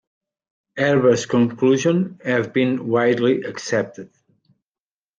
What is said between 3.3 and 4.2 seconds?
accepted.